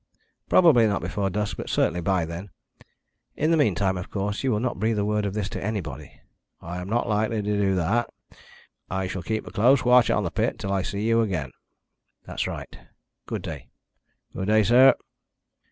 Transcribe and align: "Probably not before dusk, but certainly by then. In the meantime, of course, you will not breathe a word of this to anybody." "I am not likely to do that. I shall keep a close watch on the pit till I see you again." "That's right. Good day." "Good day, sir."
"Probably 0.49 0.87
not 0.87 1.03
before 1.03 1.29
dusk, 1.29 1.57
but 1.57 1.69
certainly 1.69 2.01
by 2.01 2.25
then. 2.25 2.49
In 3.35 3.51
the 3.51 3.55
meantime, 3.57 3.97
of 3.99 4.09
course, 4.09 4.43
you 4.43 4.51
will 4.51 4.59
not 4.59 4.79
breathe 4.79 4.97
a 4.97 5.05
word 5.05 5.27
of 5.27 5.35
this 5.35 5.47
to 5.49 5.63
anybody." 5.63 6.19
"I 6.59 6.79
am 6.81 6.89
not 6.89 7.07
likely 7.07 7.43
to 7.43 7.43
do 7.59 7.75
that. 7.75 8.09
I 8.89 9.05
shall 9.05 9.21
keep 9.21 9.45
a 9.45 9.51
close 9.51 9.85
watch 9.85 10.09
on 10.09 10.23
the 10.23 10.31
pit 10.31 10.57
till 10.57 10.73
I 10.73 10.81
see 10.81 11.01
you 11.07 11.21
again." 11.21 11.51
"That's 12.25 12.47
right. 12.47 12.75
Good 13.27 13.43
day." 13.43 13.69
"Good 14.33 14.47
day, 14.47 14.63
sir." 14.63 14.95